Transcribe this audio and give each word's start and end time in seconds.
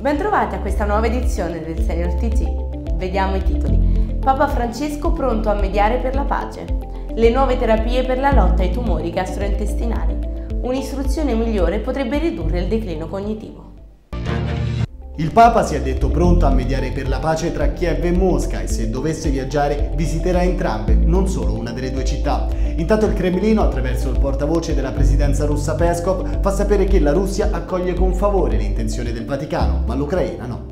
Bentrovati 0.00 0.54
a 0.54 0.60
questa 0.60 0.86
nuova 0.86 1.08
edizione 1.08 1.62
del 1.62 1.78
Senior 1.78 2.14
TG. 2.14 2.94
Vediamo 2.94 3.36
i 3.36 3.42
titoli. 3.42 4.16
Papa 4.18 4.48
Francesco 4.48 5.12
pronto 5.12 5.50
a 5.50 5.54
mediare 5.54 5.98
per 5.98 6.14
la 6.14 6.22
pace. 6.22 6.64
Le 7.12 7.28
nuove 7.28 7.58
terapie 7.58 8.02
per 8.06 8.18
la 8.18 8.32
lotta 8.32 8.62
ai 8.62 8.72
tumori 8.72 9.10
gastrointestinali. 9.10 10.18
Un'istruzione 10.62 11.34
migliore 11.34 11.80
potrebbe 11.80 12.16
ridurre 12.16 12.60
il 12.60 12.68
declino 12.68 13.08
cognitivo. 13.08 13.69
Il 15.20 15.32
Papa 15.32 15.66
si 15.66 15.74
è 15.74 15.82
detto 15.82 16.08
pronto 16.08 16.46
a 16.46 16.50
mediare 16.50 16.92
per 16.92 17.06
la 17.06 17.18
pace 17.18 17.52
tra 17.52 17.72
Kiev 17.72 18.02
e 18.02 18.10
Mosca 18.10 18.62
e 18.62 18.66
se 18.66 18.88
dovesse 18.88 19.28
viaggiare 19.28 19.92
visiterà 19.94 20.42
entrambe, 20.42 20.94
non 20.94 21.28
solo 21.28 21.58
una 21.58 21.72
delle 21.72 21.90
due 21.90 22.06
città. 22.06 22.48
Intanto 22.76 23.04
il 23.04 23.12
Cremlino, 23.12 23.60
attraverso 23.60 24.08
il 24.08 24.18
portavoce 24.18 24.74
della 24.74 24.92
presidenza 24.92 25.44
russa 25.44 25.74
Peskov, 25.74 26.40
fa 26.40 26.50
sapere 26.50 26.86
che 26.86 27.00
la 27.00 27.12
Russia 27.12 27.50
accoglie 27.52 27.92
con 27.92 28.14
favore 28.14 28.56
l'intenzione 28.56 29.12
del 29.12 29.26
Vaticano, 29.26 29.82
ma 29.84 29.94
l'Ucraina 29.94 30.46
no. 30.46 30.69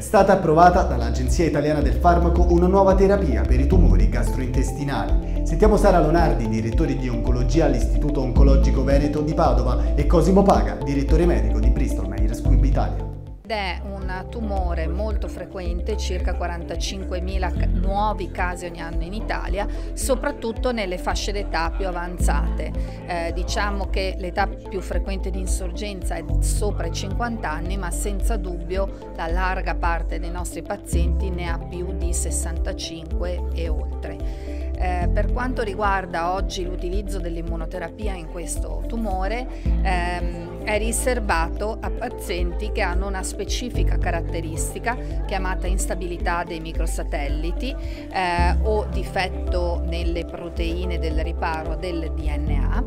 È 0.00 0.02
stata 0.02 0.32
approvata 0.32 0.84
dall'Agenzia 0.84 1.44
Italiana 1.44 1.82
del 1.82 1.92
Farmaco 1.92 2.46
una 2.48 2.66
nuova 2.66 2.94
terapia 2.94 3.42
per 3.42 3.60
i 3.60 3.66
tumori 3.66 4.08
gastrointestinali. 4.08 5.42
Sentiamo 5.44 5.76
Sara 5.76 6.00
Lonardi, 6.00 6.48
direttore 6.48 6.96
di 6.96 7.06
oncologia 7.06 7.66
all'Istituto 7.66 8.22
Oncologico 8.22 8.82
Veneto 8.82 9.20
di 9.20 9.34
Padova 9.34 9.94
e 9.94 10.06
Cosimo 10.06 10.42
Paga, 10.42 10.78
direttore 10.82 11.26
medico 11.26 11.60
di 11.60 11.68
Bristol 11.68 12.08
Myers 12.08 12.38
Squibb 12.38 12.64
Italia 12.64 13.09
ed 13.50 13.56
è 13.56 13.80
un 13.82 14.26
tumore 14.28 14.86
molto 14.86 15.26
frequente, 15.26 15.96
circa 15.96 16.34
45.000 16.34 17.80
nuovi 17.80 18.30
casi 18.30 18.66
ogni 18.66 18.80
anno 18.80 19.02
in 19.02 19.12
Italia, 19.12 19.66
soprattutto 19.92 20.70
nelle 20.70 20.98
fasce 20.98 21.32
d'età 21.32 21.72
più 21.76 21.88
avanzate. 21.88 22.70
Eh, 23.06 23.32
diciamo 23.34 23.88
che 23.90 24.14
l'età 24.18 24.46
più 24.46 24.80
frequente 24.80 25.30
di 25.30 25.40
insorgenza 25.40 26.14
è 26.14 26.24
sopra 26.38 26.86
i 26.86 26.92
50 26.92 27.50
anni, 27.50 27.76
ma 27.76 27.90
senza 27.90 28.36
dubbio 28.36 29.12
la 29.16 29.26
larga 29.26 29.74
parte 29.74 30.20
dei 30.20 30.30
nostri 30.30 30.62
pazienti 30.62 31.28
ne 31.30 31.48
ha 31.48 31.58
più 31.58 31.92
di 31.96 32.14
65 32.14 33.48
e 33.54 33.68
oltre. 33.68 34.59
Eh, 34.80 35.10
per 35.12 35.30
quanto 35.30 35.62
riguarda 35.62 36.32
oggi 36.32 36.64
l'utilizzo 36.64 37.18
dell'immunoterapia 37.18 38.14
in 38.14 38.30
questo 38.30 38.82
tumore, 38.86 39.46
ehm, 39.82 40.62
è 40.62 40.78
riservato 40.78 41.76
a 41.78 41.90
pazienti 41.90 42.72
che 42.72 42.80
hanno 42.80 43.06
una 43.06 43.22
specifica 43.22 43.98
caratteristica 43.98 44.96
chiamata 45.26 45.66
instabilità 45.66 46.44
dei 46.44 46.60
microsatelliti 46.60 47.76
eh, 48.10 48.56
o 48.62 48.86
difetto 48.86 49.82
nelle 49.84 50.24
proteine 50.24 50.98
del 50.98 51.22
riparo 51.22 51.76
del 51.76 52.12
DNA 52.14 52.84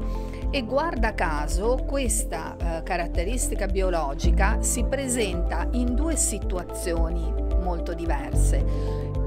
e 0.49 0.63
guarda 0.63 1.13
caso 1.13 1.83
questa 1.85 2.55
eh, 2.57 2.83
caratteristica 2.83 3.67
biologica 3.67 4.61
si 4.61 4.83
presenta 4.83 5.67
in 5.73 5.93
due 5.93 6.15
situazioni 6.15 7.31
molto 7.61 7.93
diverse. 7.93 8.63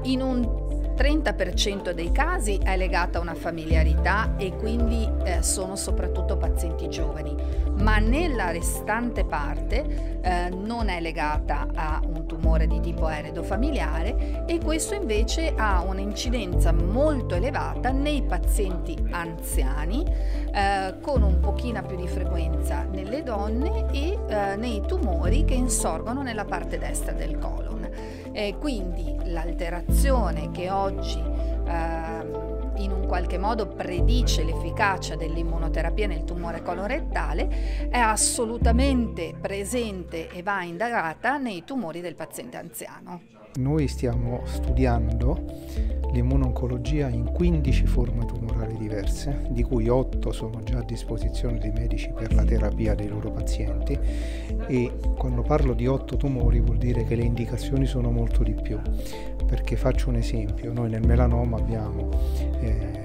In 0.03 0.21
un 0.21 0.67
30% 0.97 1.91
dei 1.91 2.11
casi 2.11 2.57
è 2.57 2.75
legata 2.75 3.19
a 3.19 3.21
una 3.21 3.35
familiarità 3.35 4.33
e 4.35 4.55
quindi 4.55 5.07
eh, 5.23 5.43
sono 5.43 5.75
soprattutto 5.75 6.37
pazienti 6.37 6.89
giovani, 6.89 7.35
ma 7.75 7.99
nella 7.99 8.49
restante 8.49 9.23
parte 9.23 10.19
eh, 10.21 10.49
non 10.49 10.89
è 10.89 10.99
legata 10.99 11.67
a 11.75 12.01
un 12.03 12.25
tumore 12.25 12.65
di 12.65 12.79
tipo 12.79 13.07
eredo 13.07 13.43
familiare 13.43 14.45
e 14.47 14.57
questo 14.57 14.95
invece 14.95 15.53
ha 15.55 15.81
un'incidenza 15.81 16.73
molto 16.73 17.35
elevata 17.35 17.91
nei 17.91 18.23
pazienti 18.23 18.97
anziani 19.11 20.03
eh, 20.51 20.95
con 20.99 21.21
un 21.21 21.39
pochino 21.39 21.83
più 21.83 21.95
di 21.95 22.07
frequenza 22.07 22.87
nelle 22.89 23.21
donne 23.21 23.85
e 23.91 24.17
eh, 24.27 24.55
nei 24.55 24.81
tumori 24.87 25.45
che 25.45 25.53
insorgono 25.53 26.23
nella 26.23 26.45
parte 26.45 26.79
destra 26.79 27.11
del 27.11 27.37
colon. 27.37 27.76
E 28.37 28.55
quindi 28.59 29.15
l'alterazione 29.23 30.51
che 30.51 30.69
oggi 30.69 31.19
ehm, 31.19 32.46
in 32.77 32.91
un 32.91 33.05
qualche 33.07 33.37
modo 33.37 33.67
predice 33.67 34.43
l'efficacia 34.43 35.15
dell'immunoterapia 35.15 36.07
nel 36.07 36.23
tumore 36.23 36.61
colorettale 36.61 37.89
è 37.89 37.97
assolutamente 37.97 39.33
presente 39.39 40.29
e 40.29 40.43
va 40.43 40.63
indagata 40.63 41.37
nei 41.37 41.63
tumori 41.63 42.01
del 42.01 42.15
paziente 42.15 42.57
anziano. 42.57 43.21
Noi 43.57 43.87
stiamo 43.87 44.41
studiando 44.45 45.43
l'immuno-oncologia 46.11 47.07
in 47.09 47.31
15 47.31 47.85
forme 47.85 48.25
tumorali 48.25 48.77
diverse, 48.77 49.47
di 49.49 49.63
cui 49.63 49.89
8 49.89 50.31
sono 50.31 50.61
già 50.63 50.79
a 50.79 50.83
disposizione 50.83 51.57
dei 51.57 51.71
medici 51.71 52.11
per 52.13 52.33
la 52.33 52.43
terapia 52.43 52.93
dei 52.93 53.07
loro 53.07 53.31
pazienti 53.31 53.97
e 54.67 54.91
quando 55.17 55.41
parlo 55.41 55.73
di 55.73 55.87
8 55.87 56.17
tumori 56.17 56.59
vuol 56.59 56.77
dire 56.77 57.03
che 57.03 57.15
le 57.15 57.23
indicazioni 57.23 57.85
sono 57.85 58.11
molto 58.11 58.43
di 58.43 58.53
più, 58.53 58.79
perché 59.47 59.75
faccio 59.75 60.09
un 60.09 60.15
esempio, 60.15 60.73
noi 60.73 60.89
nel 60.89 61.05
melanoma 61.05 61.57
abbiamo 61.57 62.09
eh, 62.59 62.97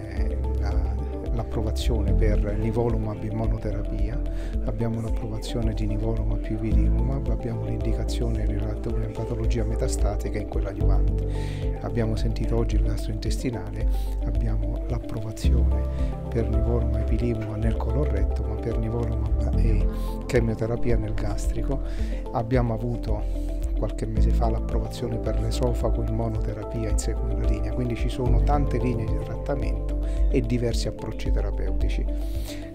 l'approvazione 1.34 2.12
per 2.12 2.56
nivolumab 2.58 3.22
in 3.25 3.36
monoterapia, 3.36 4.20
abbiamo 4.64 5.00
l'approvazione 5.00 5.72
di 5.72 5.86
nivolumab 5.86 6.41
più 6.41 6.56
ipilimumab, 6.56 7.28
abbiamo 7.28 7.64
l'indicazione 7.64 8.44
nella 8.44 8.75
patologia 9.12 9.64
metastatica 9.64 10.38
in 10.38 10.48
quella 10.48 10.70
adjuvante. 10.70 11.80
Abbiamo 11.80 12.16
sentito 12.16 12.56
oggi 12.56 12.76
il 12.76 12.82
gastrointestinale, 12.82 13.88
abbiamo 14.24 14.84
l'approvazione 14.88 16.20
per 16.28 16.48
nivolumab 16.48 17.09
e 17.09 17.36
nel 17.56 17.76
colon 17.76 18.00
ma 18.47 18.54
per 18.54 18.78
nivolumab 18.78 19.59
e 19.59 19.86
chemioterapia 20.26 20.97
nel 20.97 21.14
gastrico. 21.14 21.82
Abbiamo 22.32 22.74
avuto 22.74 23.60
qualche 23.82 24.06
mese 24.06 24.31
fa 24.31 24.48
l'approvazione 24.48 25.19
per 25.19 25.41
l'esofago 25.41 26.04
in 26.04 26.15
monoterapia 26.15 26.88
in 26.88 26.98
seconda 26.98 27.44
linea, 27.48 27.72
quindi 27.72 27.97
ci 27.97 28.09
sono 28.09 28.41
tante 28.44 28.78
linee 28.78 29.06
di 29.06 29.19
trattamento 29.25 29.98
e 30.31 30.41
diversi 30.41 30.87
approcci 30.87 31.32
terapeutici 31.32 32.06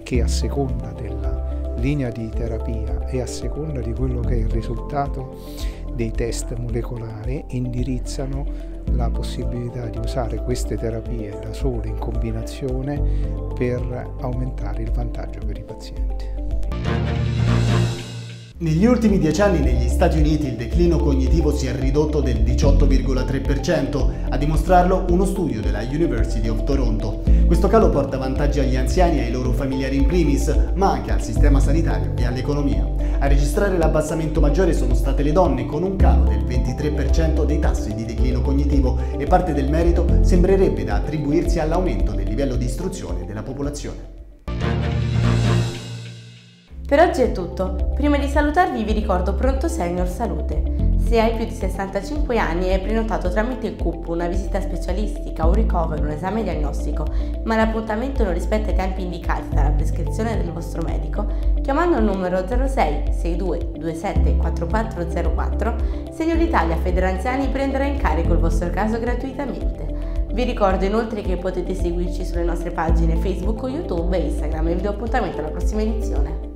che 0.04 0.22
a 0.22 0.28
seconda 0.28 0.92
della 0.92 1.76
linea 1.78 2.10
di 2.10 2.28
terapia 2.28 3.08
e 3.08 3.22
a 3.22 3.26
seconda 3.26 3.80
di 3.80 3.94
quello 3.94 4.20
che 4.20 4.34
è 4.34 4.38
il 4.38 4.50
risultato 4.50 5.38
dei 5.94 6.12
test 6.12 6.54
molecolari 6.58 7.42
indirizzano 7.52 8.46
la 8.92 9.10
possibilità 9.10 9.88
di 9.88 10.00
usare 10.00 10.44
queste 10.44 10.76
terapie 10.76 11.40
da 11.40 11.54
sole 11.54 11.88
in 11.88 11.98
combinazione 11.98 13.02
per 13.56 14.16
aumentare 14.20 14.84
il 14.84 14.92
vantaggio 14.92 15.40
per 15.46 15.58
i 15.58 15.64
pazienti. 15.64 16.47
Negli 18.60 18.86
ultimi 18.86 19.20
dieci 19.20 19.40
anni 19.42 19.60
negli 19.60 19.88
Stati 19.88 20.18
Uniti 20.18 20.48
il 20.48 20.56
declino 20.56 20.98
cognitivo 20.98 21.56
si 21.56 21.68
è 21.68 21.76
ridotto 21.76 22.22
del 22.22 22.38
18,3%, 22.38 24.30
a 24.30 24.36
dimostrarlo 24.36 25.06
uno 25.12 25.26
studio 25.26 25.62
della 25.62 25.84
University 25.84 26.48
of 26.48 26.64
Toronto. 26.64 27.22
Questo 27.46 27.68
calo 27.68 27.92
porta 27.92 28.18
vantaggi 28.18 28.60
agli 28.60 28.76
anziani 28.76 29.20
e 29.20 29.26
ai 29.26 29.32
loro 29.32 29.52
familiari 29.52 29.98
in 29.98 30.08
primis, 30.08 30.52
ma 30.74 30.90
anche 30.90 31.12
al 31.12 31.22
sistema 31.22 31.60
sanitario 31.60 32.14
e 32.18 32.26
all'economia. 32.26 32.84
A 33.20 33.28
registrare 33.28 33.78
l'abbassamento 33.78 34.42
maggiore 34.42 34.74
sono 34.74 34.96
state 34.96 35.22
le 35.22 35.34
donne, 35.34 35.68
con 35.68 35.84
un 35.84 35.96
calo 35.96 36.24
del 36.24 36.44
23% 36.44 37.46
dei 37.46 37.60
tassi 37.60 37.94
di 37.94 38.06
declino 38.06 38.42
cognitivo 38.42 38.98
e 39.20 39.28
parte 39.28 39.54
del 39.54 39.70
merito 39.70 40.22
sembrerebbe 40.22 40.84
da 40.84 40.96
attribuirsi 40.96 41.60
all'aumento 41.60 42.12
del 42.12 42.28
livello 42.28 42.56
di 42.56 42.66
istruzione 42.66 43.24
della 43.28 43.44
popolazione. 43.44 44.17
Per 46.88 47.02
oggi 47.02 47.22
è 47.22 47.34
tutto. 47.34 47.92
Prima 47.96 48.18
di 48.18 48.30
salutarvi 48.30 48.82
vi 48.86 48.94
ricordo 48.94 49.34
Pronto 49.34 49.68
Senior 49.68 50.08
Salute. 50.08 50.96
Se 51.06 51.20
hai 51.20 51.36
più 51.36 51.44
di 51.44 51.52
65 51.52 52.38
anni 52.38 52.68
e 52.68 52.76
hai 52.76 52.80
prenotato 52.80 53.30
tramite 53.30 53.68
il 53.68 53.76
CUP 53.76 54.08
una 54.08 54.28
visita 54.28 54.62
specialistica, 54.62 55.46
un 55.46 55.52
ricovero, 55.52 56.04
un 56.04 56.12
esame 56.12 56.44
diagnostico, 56.44 57.06
ma 57.44 57.58
l'appuntamento 57.58 58.24
non 58.24 58.32
rispetta 58.32 58.72
i 58.72 58.76
tempi 58.76 59.02
indicati 59.02 59.54
dalla 59.54 59.72
prescrizione 59.72 60.38
del 60.38 60.50
vostro 60.54 60.82
medico, 60.82 61.28
chiamando 61.62 61.98
il 61.98 62.06
numero 62.06 62.48
06 62.48 63.12
62 63.12 63.72
27 63.80 64.38
4404, 64.38 65.76
Senior 66.14 66.40
Italia 66.40 66.78
Federanziani 66.78 67.50
prenderà 67.50 67.84
in 67.84 67.98
carico 67.98 68.32
il 68.32 68.40
vostro 68.40 68.70
caso 68.70 68.98
gratuitamente. 68.98 70.26
Vi 70.32 70.44
ricordo 70.44 70.86
inoltre 70.86 71.22
che 71.22 71.36
potete 71.36 71.76
seguirci 71.76 72.24
sulle 72.24 72.46
nostre 72.46 72.72
pagine 72.72 73.18
Facebook, 73.18 73.70
YouTube 73.70 74.18
e 74.18 74.28
Instagram 74.28 74.70
e 74.70 74.76
vi 74.76 74.82
do 74.84 74.90
appuntamento 74.92 75.40
alla 75.40 75.50
prossima 75.50 75.82
edizione. 75.82 76.47